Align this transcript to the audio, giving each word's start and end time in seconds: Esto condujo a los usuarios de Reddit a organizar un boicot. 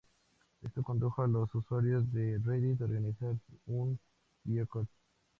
Esto 0.63 0.81
condujo 0.81 1.21
a 1.21 1.27
los 1.27 1.53
usuarios 1.53 2.11
de 2.11 2.39
Reddit 2.43 2.81
a 2.81 2.85
organizar 2.85 3.35
un 3.67 3.99
boicot. 4.45 4.87